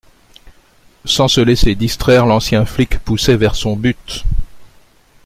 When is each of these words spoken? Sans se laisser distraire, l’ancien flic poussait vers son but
Sans 1.05 1.27
se 1.27 1.41
laisser 1.41 1.75
distraire, 1.75 2.25
l’ancien 2.25 2.65
flic 2.65 2.97
poussait 2.97 3.37
vers 3.37 3.53
son 3.53 3.75
but 3.75 4.23